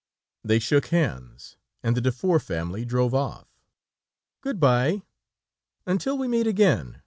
They 0.43 0.57
shook 0.57 0.87
hands, 0.87 1.57
and 1.83 1.95
the 1.95 2.01
Dufour 2.01 2.39
family 2.39 2.85
drove 2.85 3.13
off. 3.13 3.47
"Good 4.41 4.59
bye, 4.59 5.03
until 5.85 6.17
we 6.17 6.27
meet 6.27 6.47
again!" 6.47 6.97